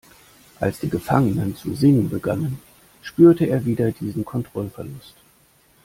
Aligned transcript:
Als 0.59 0.79
die 0.79 0.89
Gefangenen 0.89 1.55
zu 1.55 1.75
singen 1.75 2.09
begannen, 2.09 2.57
spürte 3.03 3.45
er 3.45 3.65
wieder 3.65 3.91
diesen 3.91 4.25
Kontrollverlust. 4.25 5.13